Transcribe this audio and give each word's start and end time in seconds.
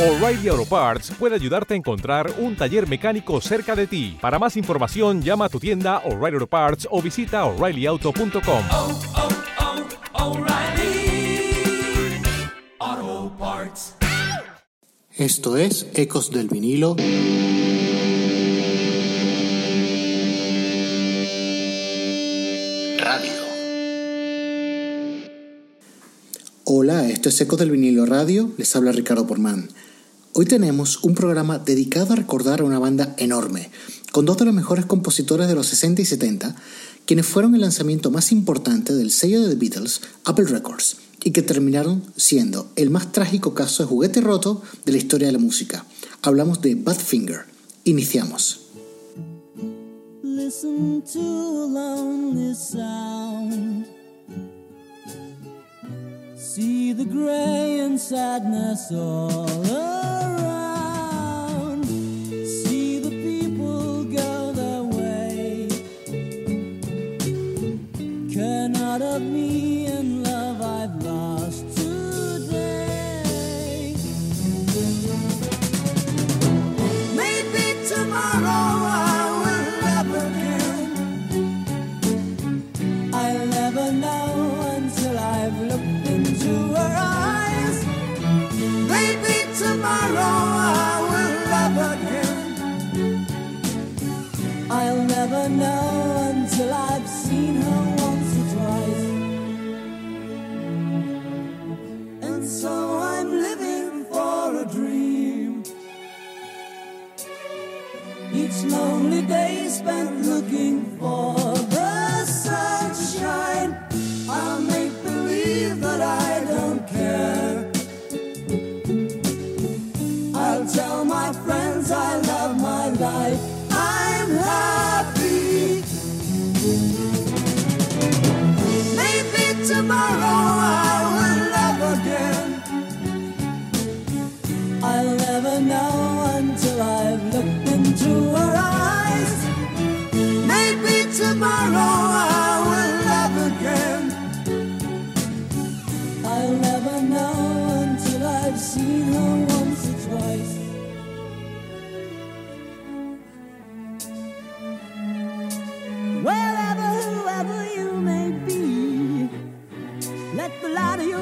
O'Reilly 0.00 0.48
Auto 0.48 0.64
Parts 0.64 1.12
puede 1.18 1.34
ayudarte 1.34 1.74
a 1.74 1.76
encontrar 1.76 2.32
un 2.38 2.56
taller 2.56 2.88
mecánico 2.88 3.38
cerca 3.42 3.76
de 3.76 3.86
ti. 3.86 4.16
Para 4.18 4.38
más 4.38 4.56
información, 4.56 5.20
llama 5.20 5.44
a 5.44 5.48
tu 5.50 5.60
tienda 5.60 5.98
O'Reilly 6.06 6.36
Auto 6.36 6.46
Parts 6.46 6.88
o 6.90 7.02
visita 7.02 7.44
oreillyauto.com. 7.44 8.64
oh, 8.70 8.98
oh, 12.80 13.32
Parts. 13.38 13.92
Esto 15.12 15.58
es 15.58 15.86
Ecos 15.92 16.30
del 16.30 16.48
vinilo. 16.48 16.96
Radio. 22.96 23.32
Hola, 26.64 27.06
esto 27.10 27.28
es 27.28 27.38
Ecos 27.38 27.58
del 27.58 27.70
vinilo 27.70 28.06
radio, 28.06 28.50
les 28.56 28.74
habla 28.74 28.92
Ricardo 28.92 29.26
Porman. 29.26 29.68
Hoy 30.32 30.44
tenemos 30.44 31.02
un 31.02 31.16
programa 31.16 31.58
dedicado 31.58 32.12
a 32.12 32.16
recordar 32.16 32.60
a 32.60 32.64
una 32.64 32.78
banda 32.78 33.14
enorme, 33.18 33.68
con 34.12 34.26
dos 34.26 34.38
de 34.38 34.44
los 34.44 34.54
mejores 34.54 34.86
compositores 34.86 35.48
de 35.48 35.56
los 35.56 35.66
60 35.66 36.02
y 36.02 36.04
70, 36.04 36.54
quienes 37.04 37.26
fueron 37.26 37.56
el 37.56 37.62
lanzamiento 37.62 38.12
más 38.12 38.30
importante 38.30 38.94
del 38.94 39.10
sello 39.10 39.42
de 39.42 39.48
The 39.48 39.56
Beatles, 39.56 40.02
Apple 40.24 40.44
Records, 40.44 40.98
y 41.24 41.32
que 41.32 41.42
terminaron 41.42 42.04
siendo 42.16 42.70
el 42.76 42.90
más 42.90 43.10
trágico 43.10 43.54
caso 43.54 43.82
de 43.82 43.88
juguete 43.88 44.20
roto 44.20 44.62
de 44.84 44.92
la 44.92 44.98
historia 44.98 45.26
de 45.26 45.32
la 45.32 45.40
música. 45.40 45.84
Hablamos 46.22 46.60
de 46.62 46.76
Badfinger. 46.76 47.46
Iniciamos. 47.82 48.60
See 56.60 56.92
the 56.92 57.06
gray 57.06 57.78
and 57.80 57.98
sadness 57.98 58.92
all 58.92 59.48
around. 59.72 61.06
See 61.86 62.98
the 62.98 63.08
people 63.08 64.04
go 64.04 64.52
their 64.52 64.82
way. 64.82 65.70
Care 68.34 68.68
not 68.68 69.00
of 69.00 69.22
me 69.22 69.49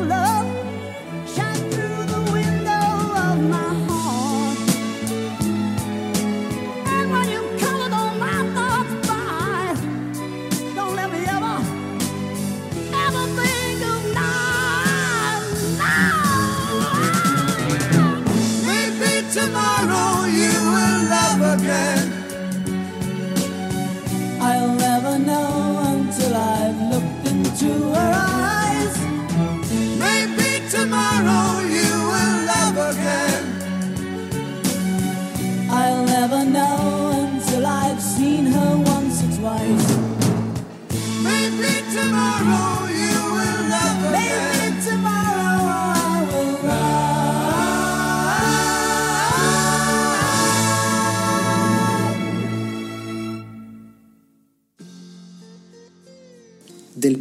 love 0.08 0.57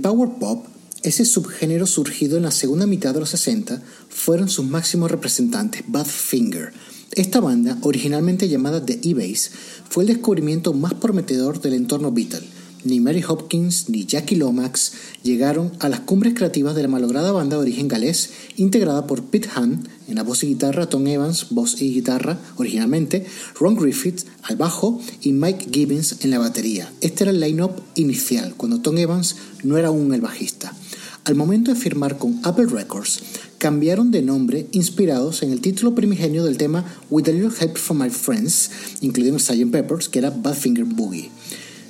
power 0.07 0.29
pop, 0.39 0.65
ese 1.03 1.25
subgénero 1.25 1.85
surgido 1.85 2.37
en 2.37 2.43
la 2.43 2.51
segunda 2.51 2.87
mitad 2.87 3.13
de 3.13 3.19
los 3.19 3.31
60, 3.31 3.81
fueron 4.07 4.47
sus 4.47 4.63
máximos 4.65 5.11
representantes, 5.11 5.83
Badfinger. 5.85 6.71
Esta 7.11 7.41
banda, 7.41 7.77
originalmente 7.81 8.47
llamada 8.47 8.85
The 8.85 9.01
E-Bass, 9.03 9.51
fue 9.89 10.03
el 10.03 10.07
descubrimiento 10.07 10.71
más 10.73 10.93
prometedor 10.93 11.59
del 11.59 11.73
entorno 11.73 12.13
Beatle. 12.13 12.47
Ni 12.83 12.99
Mary 12.99 13.23
Hopkins 13.27 13.89
ni 13.89 14.05
Jackie 14.05 14.35
Lomax 14.35 14.93
llegaron 15.23 15.71
a 15.79 15.89
las 15.89 16.01
cumbres 16.01 16.33
creativas 16.35 16.75
de 16.75 16.83
la 16.83 16.87
malograda 16.87 17.31
banda 17.31 17.57
de 17.57 17.63
origen 17.63 17.87
galés, 17.87 18.29
integrada 18.55 19.07
por 19.07 19.23
Pete 19.23 19.49
Hunt 19.57 19.87
en 20.07 20.15
la 20.15 20.23
voz 20.23 20.43
y 20.43 20.47
guitarra, 20.47 20.87
Tom 20.87 21.05
Evans, 21.07 21.47
voz 21.49 21.81
y 21.81 21.93
guitarra 21.93 22.39
originalmente, 22.55 23.25
Ron 23.59 23.75
Griffith 23.75 24.25
al 24.43 24.55
bajo 24.55 25.01
y 25.21 25.33
Mike 25.33 25.67
Gibbons 25.71 26.23
en 26.23 26.31
la 26.31 26.39
batería. 26.39 26.91
Este 27.01 27.23
era 27.23 27.31
el 27.31 27.39
line-up 27.39 27.73
inicial, 27.95 28.55
cuando 28.55 28.79
Tom 28.79 28.97
Evans 28.97 29.35
no 29.63 29.77
era 29.77 29.89
aún 29.89 30.13
el 30.13 30.21
bajista. 30.21 30.73
Al 31.25 31.35
momento 31.35 31.73
de 31.73 31.79
firmar 31.79 32.17
con 32.17 32.39
Apple 32.43 32.67
Records, 32.67 33.19
cambiaron 33.57 34.11
de 34.11 34.21
nombre 34.21 34.67
inspirados 34.71 35.43
en 35.43 35.51
el 35.51 35.59
título 35.59 35.93
primigenio 35.93 36.45
del 36.45 36.57
tema 36.57 36.85
With 37.09 37.27
a 37.27 37.31
Little 37.31 37.51
Help 37.59 37.75
from 37.75 38.01
My 38.01 38.09
Friends, 38.09 38.71
incluido 39.01 39.33
en 39.33 39.39
Sgt. 39.41 39.69
Peppers, 39.69 40.07
que 40.07 40.19
era 40.19 40.29
Badfinger 40.29 40.85
Boogie. 40.85 41.29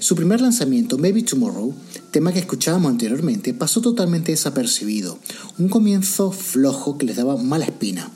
Su 0.08 0.16
primer 0.16 0.40
lanzamiento, 0.40 0.98
Maybe 0.98 1.22
Tomorrow, 1.22 1.74
tema 2.12 2.32
que 2.32 2.40
escuchábamos 2.40 2.92
anteriormente, 2.92 3.54
pasó 3.54 3.82
totalmente 3.82 4.32
desapercibido. 4.32 5.20
Un 5.60 5.68
comienzo 5.68 6.32
flojo 6.32 6.98
que 6.98 7.06
les 7.06 7.18
daba 7.18 7.36
mala 7.36 7.66
espina. 7.66 8.10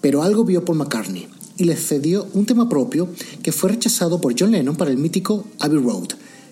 Pero 0.00 0.24
algo 0.24 0.44
vio 0.44 0.64
Paul 0.64 0.78
McCartney 0.78 1.28
y 1.56 1.62
les 1.62 1.78
cedió 1.78 2.26
un 2.34 2.44
tema 2.44 2.68
propio 2.68 3.08
que 3.40 3.52
fue 3.52 3.70
rechazado 3.70 4.20
por 4.20 4.34
John 4.36 4.50
Lennon 4.50 4.74
para 4.74 4.90
el 4.90 4.96
mítico 4.96 5.44
Abbey 5.60 5.78
Road, 5.78 6.08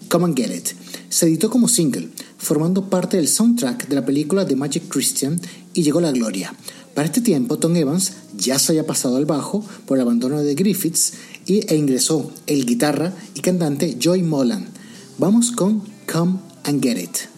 Come 0.09 0.27
and 0.27 0.37
Get 0.37 0.55
It. 0.55 0.69
Se 1.09 1.27
editó 1.27 1.51
como 1.51 1.67
single, 1.67 2.09
formando 2.39 2.89
parte 2.89 3.17
del 3.17 3.27
soundtrack 3.27 3.89
de 3.89 3.95
la 3.97 4.05
película 4.05 4.47
The 4.47 4.55
Magic 4.55 4.85
Christian 4.87 5.41
y 5.75 5.83
llegó 5.83 6.01
la 6.01 6.13
gloria. 6.13 6.55
Para 6.95 7.07
este 7.07 7.21
tiempo, 7.23 7.59
Tom 7.59 7.75
Evans 7.75 8.13
ya 8.39 8.61
se 8.61 8.71
había 8.71 8.87
pasado 8.87 9.17
al 9.17 9.27
bajo 9.27 9.65
por 9.85 9.99
el 9.99 10.03
abandono 10.03 10.45
de 10.45 10.55
Griffiths 10.55 11.15
e 11.49 11.75
ingresó 11.75 12.31
el 12.47 12.65
guitarra 12.65 13.13
y 13.35 13.41
cantante 13.41 13.97
Joy 13.99 14.23
Molan. 14.23 14.76
Vamos 15.19 15.51
con 15.51 15.81
Come 16.07 16.39
and 16.65 16.83
Get 16.83 16.99
It. 16.99 17.36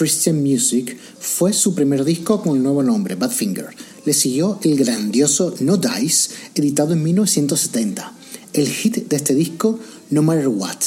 Christian 0.00 0.42
Music 0.42 0.96
fue 1.18 1.52
su 1.52 1.74
primer 1.74 2.06
disco 2.06 2.40
con 2.40 2.56
el 2.56 2.62
nuevo 2.62 2.82
nombre, 2.82 3.16
Badfinger. 3.16 3.66
Le 4.06 4.14
siguió 4.14 4.58
el 4.62 4.78
grandioso 4.78 5.54
No 5.60 5.76
Dice, 5.76 6.30
editado 6.54 6.94
en 6.94 7.02
1970. 7.02 8.10
El 8.54 8.66
hit 8.66 9.08
de 9.08 9.16
este 9.16 9.34
disco, 9.34 9.78
No 10.08 10.22
Matter 10.22 10.48
What. 10.48 10.78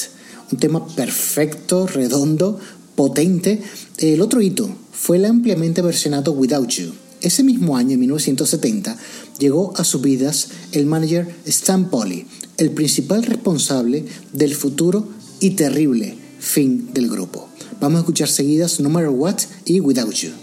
Un 0.52 0.58
tema 0.58 0.88
perfecto, 0.96 1.86
redondo, 1.86 2.60
potente. 2.96 3.62
El 4.00 4.20
otro 4.20 4.42
hito 4.42 4.68
fue 4.92 5.18
el 5.18 5.26
ampliamente 5.26 5.84
versionado 5.84 6.32
Without 6.32 6.70
You. 6.70 6.94
Ese 7.22 7.44
mismo 7.44 7.78
año, 7.78 7.92
en 7.92 8.00
1970, 8.00 8.98
llegó 9.38 9.78
a 9.78 9.84
sus 9.84 10.02
vidas 10.02 10.48
el 10.72 10.88
manager 10.88 11.36
Stan 11.46 11.88
Polly, 11.92 12.26
el 12.58 12.72
principal 12.72 13.22
responsable 13.22 14.06
del 14.32 14.56
futuro 14.56 15.08
y 15.40 15.52
terrible 15.52 16.18
fin 16.40 16.92
del 16.96 17.12
grupo. 17.12 17.53
Vamos 17.80 17.98
a 17.98 18.02
escuchar 18.02 18.28
seguidas 18.28 18.80
No 18.80 18.90
Matter 18.90 19.10
What 19.10 19.42
y 19.66 19.80
Without 19.80 20.14
You. 20.14 20.43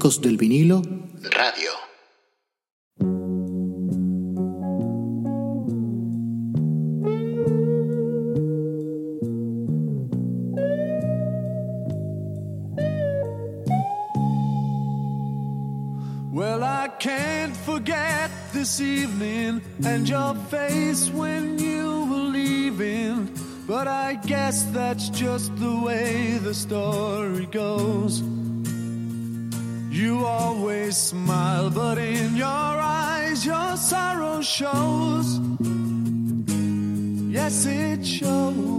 Ecos 0.00 0.22
del 0.22 0.38
vinilo 0.38 0.80
Radio. 1.30 1.72
Well, 16.32 16.62
I 16.64 16.88
can't 16.98 17.54
forget 17.54 18.30
this 18.54 18.80
evening 18.80 19.60
and 19.84 20.08
your 20.08 20.34
face 20.48 21.10
when 21.10 21.58
you 21.58 22.06
were 22.06 22.30
leaving. 22.32 23.28
But 23.66 23.86
I 23.86 24.14
guess 24.14 24.62
that's 24.72 25.10
just 25.10 25.54
the 25.56 25.78
way 25.84 26.38
the 26.38 26.54
story 26.54 27.44
goes. 27.52 28.22
You 30.00 30.24
always 30.24 30.96
smile, 30.96 31.68
but 31.68 31.98
in 31.98 32.34
your 32.34 32.46
eyes 32.46 33.44
your 33.44 33.76
sorrow 33.76 34.40
shows. 34.40 35.38
Yes, 37.30 37.66
it 37.66 38.06
shows. 38.06 38.69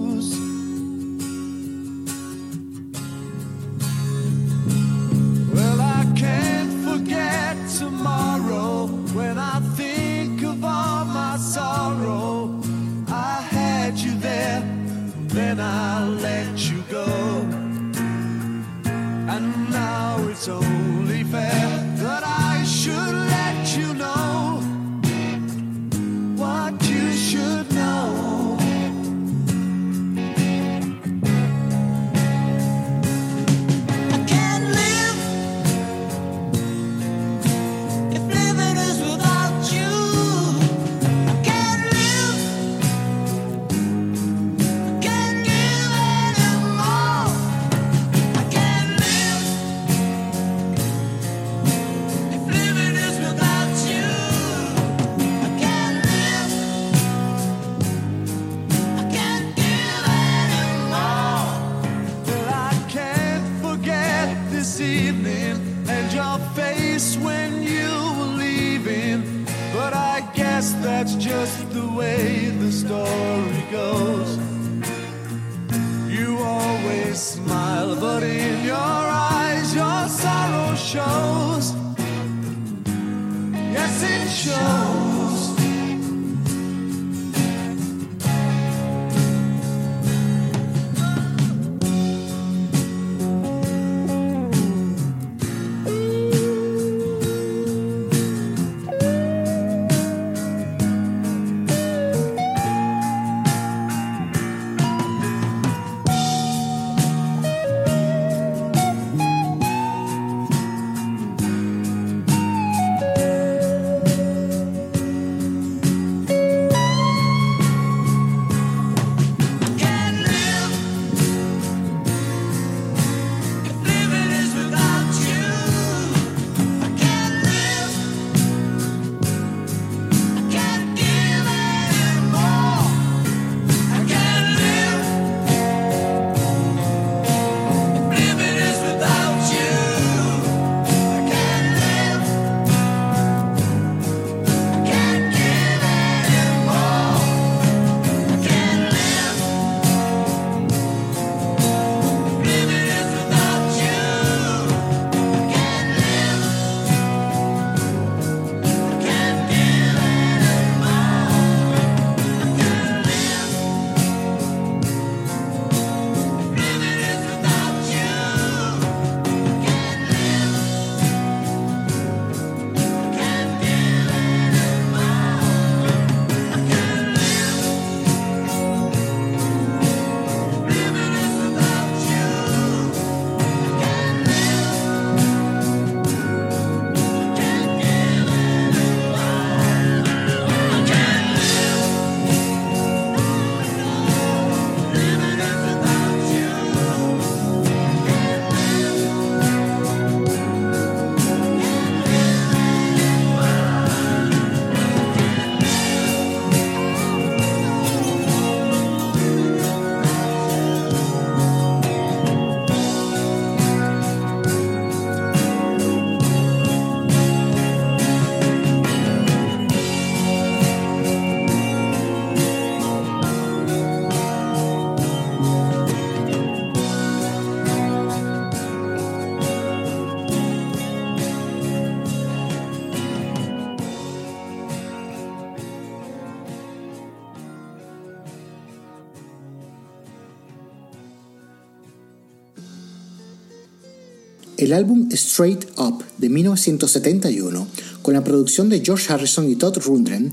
El 244.72 244.78
álbum 244.78 245.10
Straight 245.12 245.66
Up 245.76 246.02
de 246.18 246.30
1971, 246.30 247.68
con 248.02 248.14
la 248.14 248.24
producción 248.24 248.70
de 248.70 248.80
George 248.80 249.12
Harrison 249.12 249.52
y 249.52 249.58
Todd 249.58 249.80
Rundgren, 249.80 250.32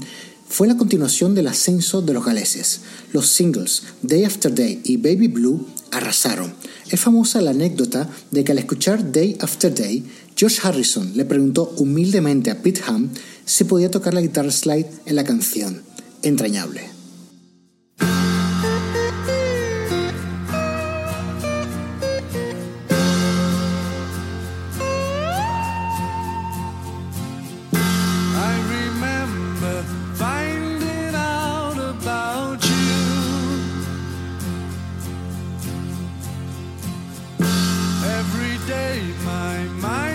fue 0.48 0.68
la 0.68 0.76
continuación 0.76 1.34
del 1.34 1.48
ascenso 1.48 2.02
de 2.02 2.14
los 2.14 2.24
galeses. 2.24 2.82
Los 3.12 3.26
singles 3.26 3.82
Day 4.00 4.22
After 4.22 4.54
Day 4.54 4.80
y 4.84 4.96
Baby 4.96 5.26
Blue 5.26 5.66
arrasaron. 5.90 6.54
Es 6.88 7.00
famosa 7.00 7.40
la 7.40 7.50
anécdota 7.50 8.08
de 8.30 8.44
que 8.44 8.52
al 8.52 8.58
escuchar 8.58 9.10
Day 9.10 9.36
After 9.40 9.74
Day, 9.74 10.04
George 10.36 10.60
Harrison 10.62 11.16
le 11.16 11.24
preguntó 11.24 11.74
humildemente 11.76 12.52
a 12.52 12.62
Pete 12.62 12.82
Ham 12.86 13.10
si 13.44 13.64
podía 13.64 13.90
tocar 13.90 14.14
la 14.14 14.20
guitarra 14.20 14.52
slide 14.52 14.86
en 15.06 15.16
la 15.16 15.24
canción. 15.24 15.82
Entrañable. 16.22 16.97
Day 38.68 39.00
my 39.24 39.64
mind 39.80 40.07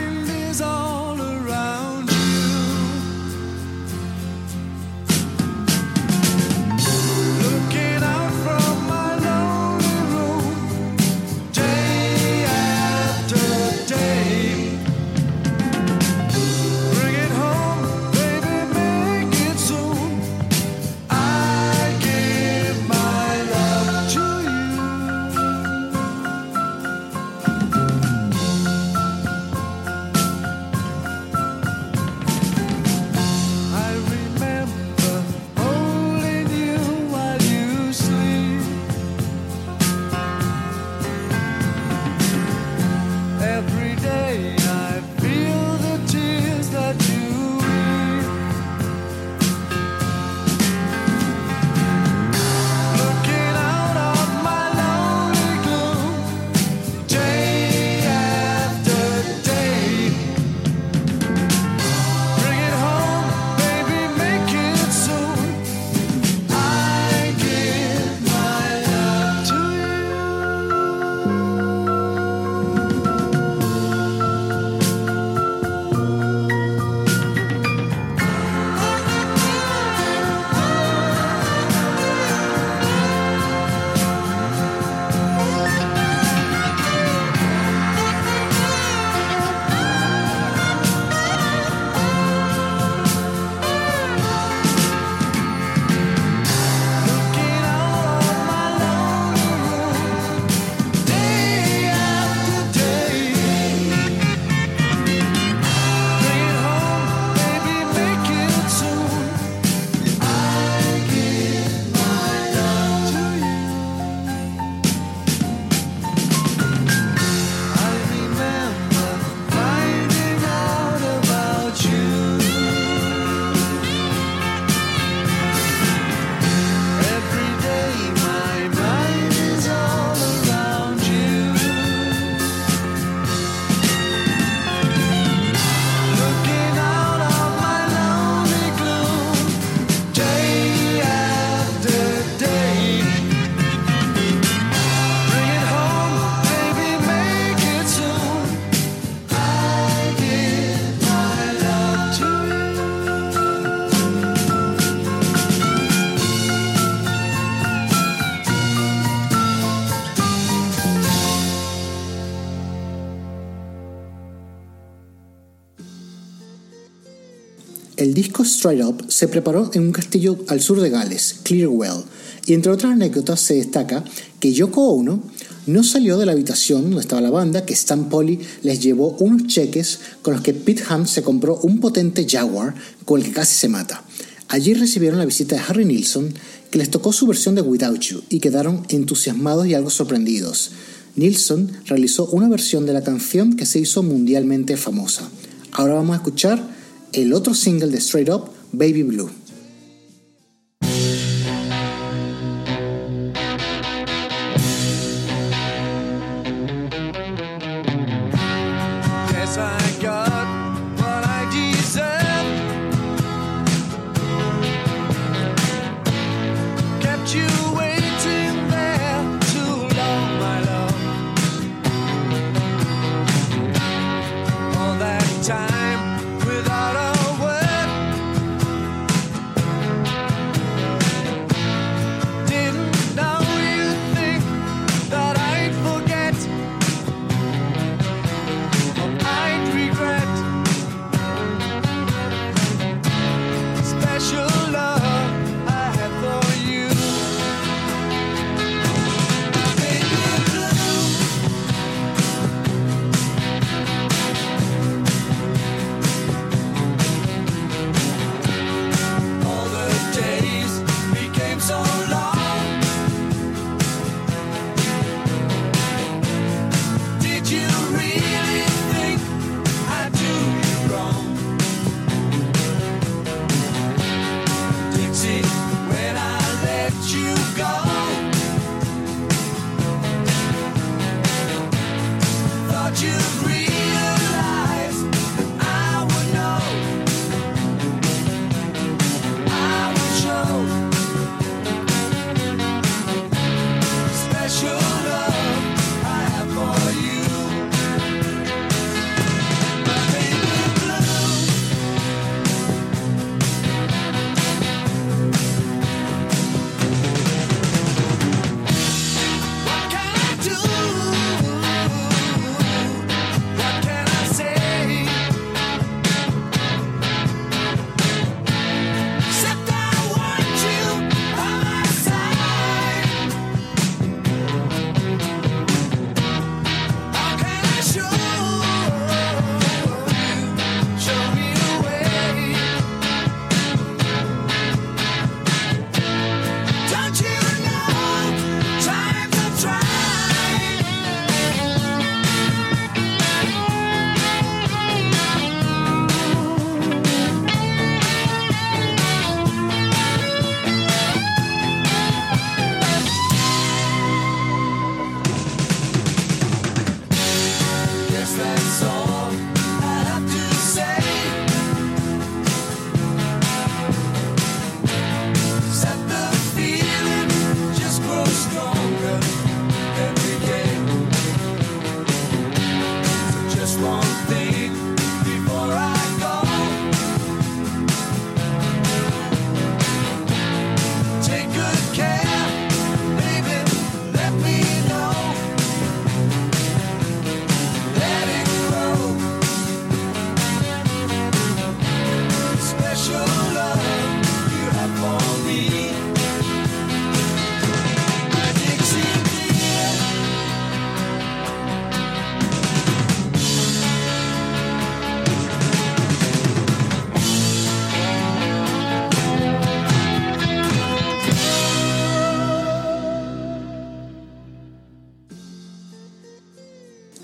El 168.03 168.13
disco 168.13 168.43
Straight 168.43 168.83
Up 168.83 169.05
se 169.07 169.29
preparó 169.29 169.71
en 169.73 169.83
un 169.83 169.93
castillo 169.93 170.37
al 170.49 170.59
sur 170.59 170.81
de 170.81 170.89
Gales, 170.89 171.37
Clearwell, 171.43 172.03
y 172.45 172.53
entre 172.53 172.73
otras 172.73 172.91
anécdotas 172.91 173.39
se 173.39 173.53
destaca 173.53 174.03
que 174.41 174.51
Yoko 174.51 174.89
Ono 174.89 175.23
no 175.67 175.83
salió 175.85 176.17
de 176.17 176.25
la 176.25 176.33
habitación 176.33 176.81
donde 176.81 176.99
estaba 176.99 177.21
la 177.21 177.29
banda, 177.29 177.65
que 177.65 177.71
Stan 177.73 178.09
Polly 178.09 178.41
les 178.61 178.81
llevó 178.81 179.15
unos 179.19 179.47
cheques 179.47 180.01
con 180.21 180.33
los 180.33 180.43
que 180.43 180.53
Pete 180.53 180.83
Ham 180.89 181.07
se 181.07 181.23
compró 181.23 181.55
un 181.63 181.79
potente 181.79 182.27
Jaguar 182.29 182.75
con 183.05 183.21
el 183.21 183.27
que 183.27 183.31
casi 183.31 183.55
se 183.55 183.69
mata. 183.69 184.03
Allí 184.49 184.73
recibieron 184.73 185.17
la 185.17 185.25
visita 185.25 185.55
de 185.55 185.61
Harry 185.65 185.85
Nilsson, 185.85 186.33
que 186.71 186.79
les 186.79 186.91
tocó 186.91 187.13
su 187.13 187.25
versión 187.25 187.55
de 187.55 187.61
Without 187.61 188.01
You 188.01 188.21
y 188.27 188.41
quedaron 188.41 188.85
entusiasmados 188.89 189.65
y 189.67 189.75
algo 189.75 189.89
sorprendidos. 189.89 190.71
Nilsson 191.15 191.71
realizó 191.85 192.25
una 192.25 192.49
versión 192.49 192.85
de 192.85 192.91
la 192.91 193.01
canción 193.05 193.55
que 193.55 193.65
se 193.65 193.79
hizo 193.79 194.03
mundialmente 194.03 194.75
famosa. 194.75 195.29
Ahora 195.71 195.93
vamos 195.93 196.15
a 196.15 196.17
escuchar 196.17 196.82
el 197.13 197.33
otro 197.33 197.53
single 197.53 197.89
de 197.89 197.97
Straight 197.97 198.29
Up, 198.29 198.49
Baby 198.71 199.03
Blue. 199.03 199.29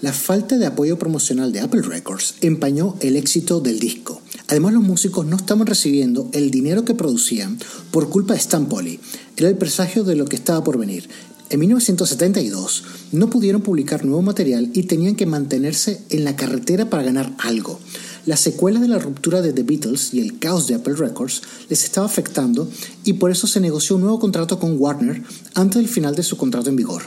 La 0.10 0.14
falta 0.14 0.58
de 0.58 0.66
apoyo 0.66 0.98
promocional 0.98 1.52
de 1.52 1.60
Apple 1.60 1.84
Records 1.84 2.34
empañó 2.42 2.96
el 3.00 3.16
éxito 3.16 3.60
del 3.60 3.80
disco. 3.80 4.24
Además, 4.48 4.74
los 4.74 4.82
músicos 4.82 5.24
no 5.28 5.36
estaban 5.36 5.68
recibiendo 5.68 6.32
el 6.34 6.50
dinero 6.50 6.84
que 6.84 6.96
producían 6.96 7.60
por 7.92 8.10
culpa 8.10 8.34
de 8.34 8.40
Stan 8.40 8.66
Polly. 8.66 9.00
Era 9.38 9.50
el 9.50 9.58
presagio 9.58 10.04
de 10.04 10.16
lo 10.16 10.26
que 10.26 10.36
estaba 10.36 10.64
por 10.64 10.80
venir. 10.80 11.08
En 11.52 11.60
1972 11.60 12.86
no 13.12 13.30
pudieron 13.30 13.62
publicar 13.62 14.04
nuevo 14.04 14.24
material 14.24 14.72
y 14.74 14.82
tenían 14.82 15.16
que 15.16 15.28
mantenerse 15.28 16.02
en 16.10 16.24
la 16.24 16.36
carretera 16.36 16.90
para 16.90 17.04
ganar 17.04 17.32
algo. 17.38 17.80
Las 18.26 18.40
secuelas 18.40 18.82
de 18.82 18.88
la 18.88 18.98
ruptura 18.98 19.44
de 19.44 19.54
The 19.54 19.62
Beatles 19.62 20.16
y 20.16 20.22
el 20.22 20.40
caos 20.40 20.66
de 20.66 20.74
Apple 20.74 20.96
Records 20.96 21.44
les 21.70 21.84
estaba 21.84 22.08
afectando 22.08 22.68
y 23.04 23.14
por 23.14 23.30
eso 23.30 23.46
se 23.46 23.60
negoció 23.60 23.96
un 23.98 24.02
nuevo 24.02 24.18
contrato 24.18 24.58
con 24.58 24.76
Warner 24.80 25.22
antes 25.54 25.76
del 25.76 25.88
final 25.88 26.16
de 26.16 26.24
su 26.24 26.36
contrato 26.36 26.72
en 26.72 26.78
vigor. 26.78 27.04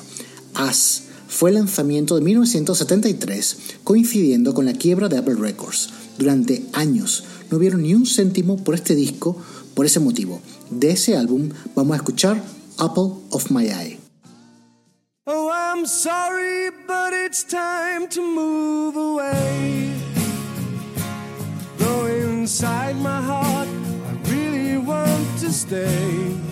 As 0.55 1.03
fue 1.33 1.49
el 1.49 1.57
lanzamiento 1.57 2.15
de 2.15 2.21
1973, 2.21 3.57
coincidiendo 3.83 4.53
con 4.53 4.67
la 4.67 4.75
quiebra 4.75 5.09
de 5.09 5.17
Apple 5.17 5.37
Records. 5.37 5.89
Durante 6.19 6.67
años 6.75 7.25
no 7.51 7.59
vieron 7.59 7.83
ni 7.83 7.95
un 7.95 8.07
céntimo 8.07 8.63
por 8.63 8.75
este 8.75 8.95
disco 8.95 9.37
por 9.75 9.87
ese 9.87 9.99
motivo. 9.99 10.43
De 10.71 10.91
ese 10.91 11.17
álbum 11.17 11.49
vamos 11.75 11.95
a 11.95 11.97
escuchar 11.97 12.43
Apple 12.79 13.15
of 13.31 13.51
My 13.51 13.65
Eye. 13.65 13.99
Oh, 15.25 15.51
I'm 15.51 15.87
sorry, 15.87 16.71
but 16.87 17.13
it's 17.15 17.45
time 17.45 18.09
to 18.11 18.21
move 18.21 18.97
away. 18.97 19.95
Though 21.79 22.07
inside 22.07 22.97
my 22.97 23.23
heart 23.23 23.69
to 25.43 25.51
stay. 25.51 26.52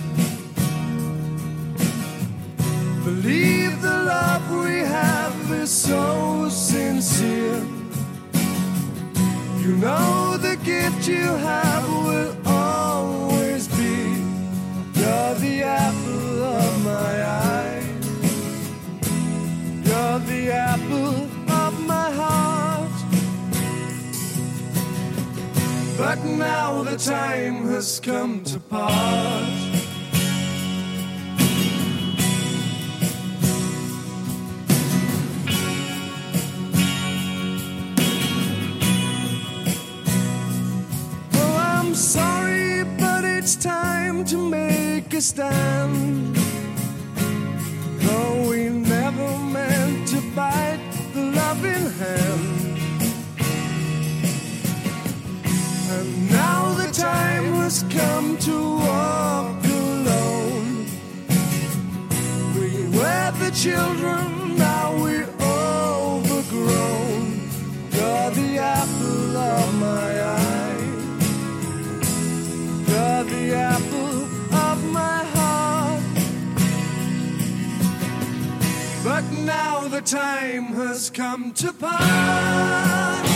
Believe 3.10 3.82
the 3.82 4.04
love 4.14 4.64
we 4.64 4.78
have 4.78 5.50
is 5.50 5.68
so 5.68 6.48
sincere. 6.48 7.60
You 9.58 9.72
know 9.78 10.36
the 10.36 10.56
gift 10.62 11.08
you 11.08 11.26
have 11.48 11.88
will 12.06 12.36
always 12.46 13.66
be. 13.66 13.96
You're 14.94 15.34
the 15.46 15.62
apple 15.64 16.44
of 16.44 16.84
my 16.84 17.12
eye. 17.24 17.82
You're 19.88 20.20
the 20.32 20.52
apple 20.52 21.28
of 21.66 21.80
my 21.92 22.10
heart. 22.12 22.98
But 25.98 26.24
now 26.24 26.84
the 26.84 26.96
time 26.96 27.66
has 27.66 27.98
come 27.98 28.44
to 28.44 28.60
part. 28.60 29.69
Sorry, 42.00 42.84
but 42.98 43.24
it's 43.24 43.56
time 43.56 44.24
to 44.24 44.38
make 44.38 45.12
a 45.12 45.20
stand. 45.20 46.34
Though 47.98 48.48
we 48.48 48.70
never 48.70 49.38
meant 49.38 50.08
to 50.08 50.20
bite 50.34 50.80
the 51.12 51.22
loving 51.22 51.90
hand. 52.00 52.56
And 55.90 56.30
now 56.30 56.74
the 56.74 56.90
time 56.90 57.52
has 57.60 57.82
come 57.90 58.38
to 58.38 58.76
walk 58.76 59.62
alone. 59.64 60.86
We 62.54 62.88
were 62.96 63.30
the 63.42 63.50
children, 63.54 64.39
the 80.00 80.16
time 80.16 80.64
has 80.74 81.10
come 81.10 81.52
to 81.52 81.72
part. 81.74 83.29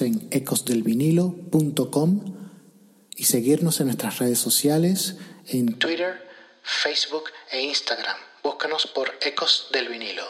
En 0.00 0.28
ecosdelvinilo.com 0.30 2.20
y 3.16 3.24
seguirnos 3.24 3.80
en 3.80 3.86
nuestras 3.86 4.20
redes 4.20 4.38
sociales 4.38 5.16
en 5.48 5.76
Twitter, 5.76 6.22
Facebook 6.62 7.24
e 7.50 7.62
Instagram. 7.62 8.16
Búscanos 8.44 8.86
por 8.86 9.10
Ecos 9.20 9.66
del 9.72 9.88
Vinilo. 9.88 10.22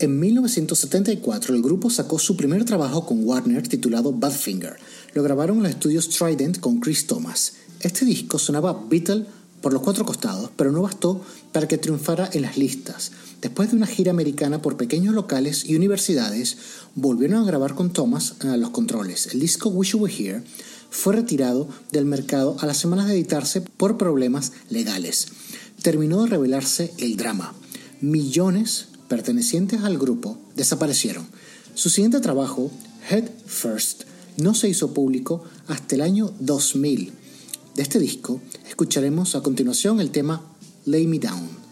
En 0.00 0.18
1974 0.18 1.54
el 1.54 1.62
grupo 1.62 1.90
sacó 1.90 2.18
su 2.18 2.36
primer 2.36 2.64
trabajo 2.64 3.06
con 3.06 3.24
Warner 3.24 3.68
titulado 3.68 4.12
Badfinger. 4.12 4.76
Lo 5.12 5.22
grabaron 5.22 5.58
en 5.58 5.62
los 5.62 5.72
estudios 5.72 6.08
Trident 6.08 6.58
con 6.58 6.80
Chris 6.80 7.06
Thomas. 7.06 7.54
Este 7.78 8.04
disco 8.04 8.40
sonaba 8.40 8.84
Beatle 8.88 9.26
por 9.62 9.72
los 9.72 9.82
cuatro 9.82 10.04
costados, 10.04 10.50
pero 10.56 10.72
no 10.72 10.82
bastó 10.82 11.24
para 11.52 11.68
que 11.68 11.78
triunfara 11.78 12.28
en 12.32 12.42
las 12.42 12.56
listas. 12.58 13.12
Después 13.44 13.70
de 13.70 13.76
una 13.76 13.86
gira 13.86 14.10
americana 14.10 14.62
por 14.62 14.78
pequeños 14.78 15.14
locales 15.14 15.66
y 15.66 15.76
universidades, 15.76 16.56
volvieron 16.94 17.42
a 17.42 17.44
grabar 17.44 17.74
con 17.74 17.92
Thomas 17.92 18.36
a 18.40 18.56
los 18.56 18.70
controles. 18.70 19.34
El 19.34 19.40
disco 19.40 19.68
Wish 19.68 19.92
You 19.92 19.98
Were 19.98 20.14
Here 20.14 20.42
fue 20.88 21.14
retirado 21.14 21.68
del 21.92 22.06
mercado 22.06 22.56
a 22.60 22.66
las 22.66 22.78
semanas 22.78 23.06
de 23.06 23.12
editarse 23.12 23.60
por 23.60 23.98
problemas 23.98 24.52
legales. 24.70 25.26
Terminó 25.82 26.22
de 26.22 26.30
revelarse 26.30 26.94
el 26.96 27.18
drama. 27.18 27.52
Millones 28.00 28.86
pertenecientes 29.08 29.82
al 29.82 29.98
grupo 29.98 30.38
desaparecieron. 30.56 31.26
Su 31.74 31.90
siguiente 31.90 32.20
trabajo, 32.20 32.70
Head 33.10 33.28
First, 33.44 34.04
no 34.38 34.54
se 34.54 34.70
hizo 34.70 34.94
público 34.94 35.44
hasta 35.66 35.96
el 35.96 36.00
año 36.00 36.32
2000. 36.40 37.12
De 37.74 37.82
este 37.82 37.98
disco 37.98 38.40
escucharemos 38.66 39.34
a 39.34 39.42
continuación 39.42 40.00
el 40.00 40.12
tema 40.12 40.40
Lay 40.86 41.06
Me 41.06 41.18
Down. 41.18 41.63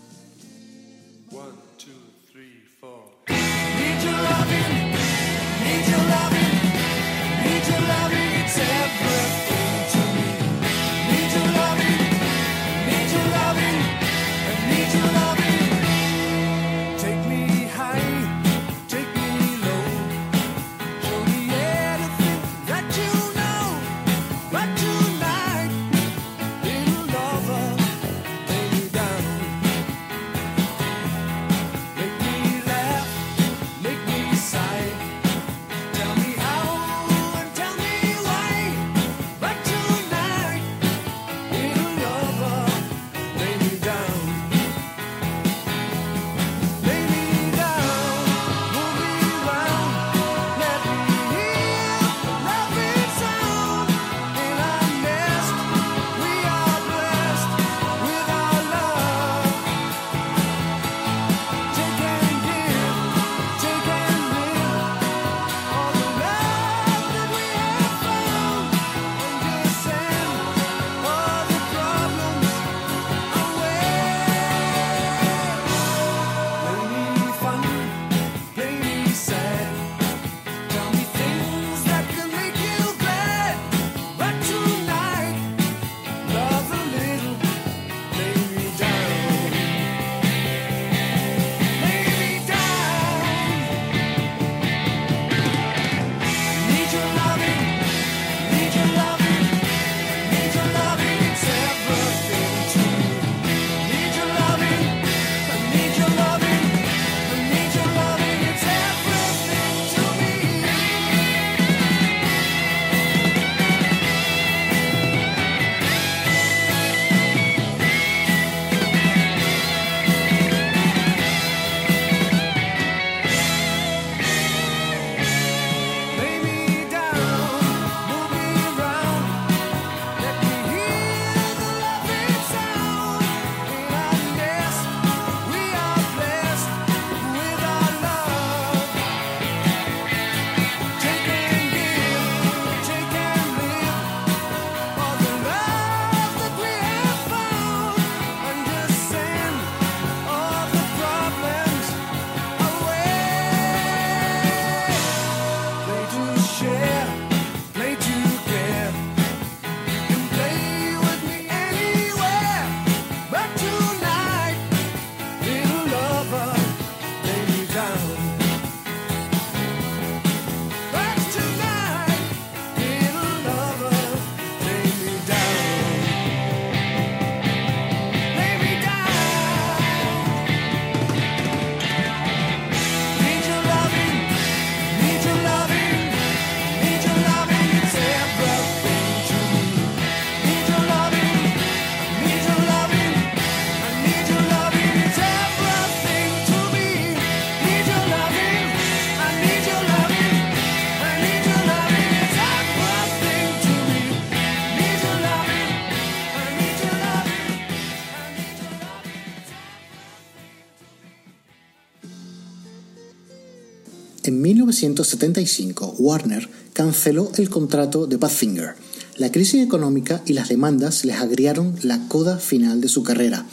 1975 214.83 215.95
Warner 215.99 216.49
canceló 216.73 217.31
el 217.37 217.49
contrato 217.49 218.09
de 218.09 218.17
Badfinger. 218.17 218.75
La 219.17 219.31
crisis 219.31 219.63
económica 219.63 220.23
y 220.27 220.33
las 220.33 220.49
demandas 220.49 221.05
les 221.05 221.17
agriaron 221.17 221.77
la 221.83 222.09
coda 222.09 222.39
final 222.39 222.81
de 222.81 222.89
su 222.89 223.05
carrera. 223.05 223.47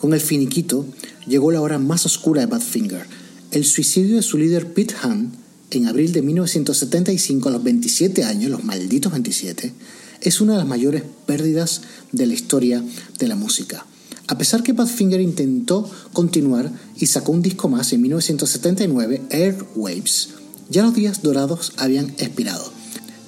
Con 0.00 0.12
el 0.12 0.20
finiquito 0.20 0.84
llegó 1.28 1.52
la 1.52 1.60
hora 1.60 1.78
más 1.78 2.04
oscura 2.04 2.40
de 2.40 2.46
Badfinger, 2.46 3.06
el 3.52 3.64
suicidio 3.64 4.16
de 4.16 4.22
su 4.22 4.38
líder 4.38 4.72
Pete 4.72 4.94
Hunt 5.04 5.34
en 5.70 5.86
abril 5.86 6.12
de 6.12 6.22
1975 6.22 7.48
a 7.48 7.52
los 7.52 7.62
27 7.62 8.24
años, 8.24 8.50
los 8.50 8.64
malditos 8.64 9.12
27, 9.12 9.72
es 10.20 10.40
una 10.40 10.54
de 10.54 10.58
las 10.58 10.66
mayores 10.66 11.04
pérdidas 11.26 11.82
de 12.10 12.26
la 12.26 12.34
historia 12.34 12.82
de 13.18 13.28
la 13.28 13.36
música. 13.36 13.86
A 14.26 14.36
pesar 14.36 14.64
que 14.64 14.72
Badfinger 14.72 15.20
intentó 15.20 15.88
continuar 16.12 16.72
y 16.96 17.06
sacó 17.06 17.32
un 17.32 17.42
disco 17.42 17.68
más 17.68 17.92
en 17.92 18.02
1979, 18.02 19.22
Airwaves, 19.30 20.41
ya 20.72 20.82
los 20.82 20.94
días 20.94 21.22
dorados 21.22 21.74
habían 21.76 22.10
expirado. 22.16 22.72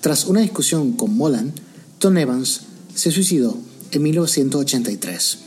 Tras 0.01 0.25
una 0.25 0.41
discusión 0.41 0.93
con 0.93 1.15
Molan, 1.15 1.53
Tom 1.99 2.17
Evans 2.17 2.63
se 2.95 3.11
suicidó 3.11 3.57
en 3.91 4.03
1983. 4.03 5.39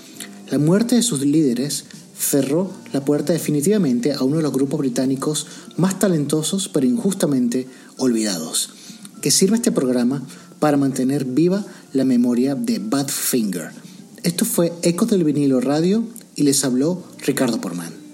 La 0.51 0.59
muerte 0.59 0.95
de 0.95 1.01
sus 1.01 1.21
líderes 1.21 1.85
cerró 2.17 2.71
la 2.93 3.03
puerta 3.03 3.33
definitivamente 3.33 4.13
a 4.13 4.21
uno 4.21 4.37
de 4.37 4.43
los 4.43 4.53
grupos 4.53 4.79
británicos 4.79 5.47
más 5.75 5.97
talentosos 5.97 6.69
pero 6.69 6.85
injustamente 6.85 7.67
olvidados. 7.97 8.69
Que 9.21 9.31
sirva 9.31 9.55
este 9.55 9.71
programa 9.71 10.23
para 10.59 10.77
mantener 10.77 11.25
viva 11.25 11.65
la 11.93 12.05
memoria 12.05 12.53
de 12.53 12.77
Badfinger. 12.77 13.71
Esto 14.21 14.45
fue 14.45 14.71
Ecos 14.83 15.09
del 15.09 15.23
vinilo 15.23 15.61
radio 15.61 16.03
y 16.35 16.43
les 16.43 16.63
habló 16.63 17.03
Ricardo 17.25 17.59
Porman. 17.59 18.06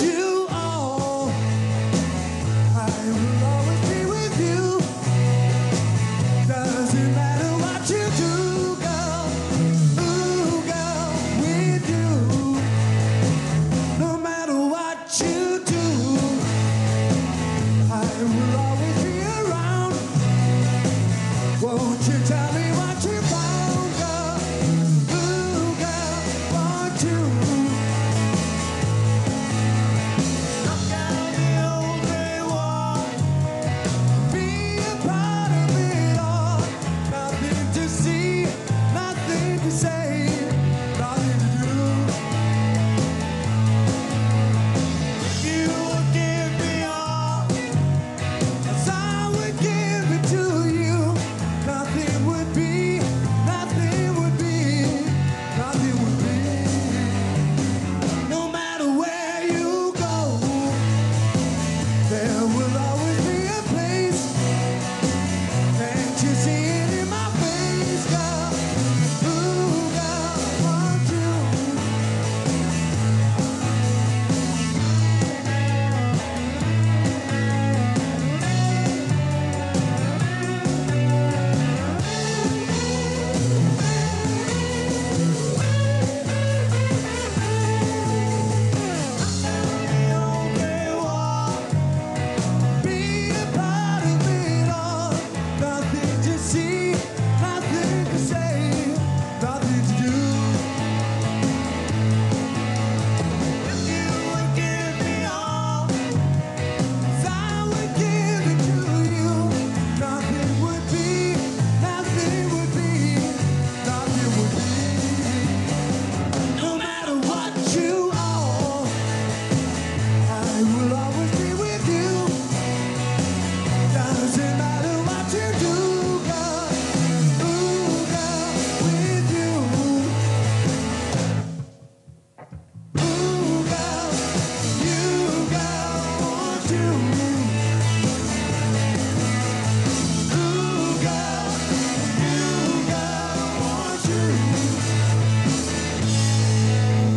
you. 0.00 0.21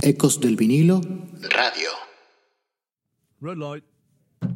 Ecos 0.05 0.39
del 0.39 0.55
vinilo. 0.55 1.01
Radio. 1.49 1.89
Red 3.41 3.57
light. 3.57 3.83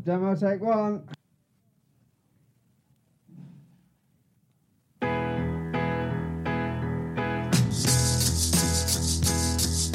Demo 0.06 0.36
take 0.36 0.62
one. 0.62 1.02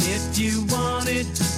If 0.00 0.36
you 0.36 0.66
want 0.70 1.08
it. 1.08 1.53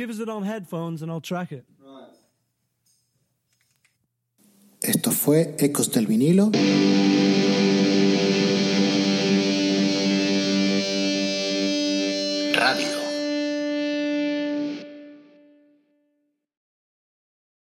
Give 0.00 0.08
us 0.08 0.18
it 0.18 0.30
on 0.30 0.44
headphones 0.44 1.02
and 1.02 1.10
I'll 1.12 1.20
track 1.20 1.52
it. 1.52 1.66
Right. 1.78 2.08
Esto 4.80 5.10
fue 5.10 5.54
Ecos 5.58 5.90
del 5.90 6.06
vinilo. 6.06 6.50